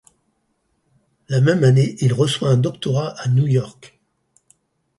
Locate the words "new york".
3.29-3.99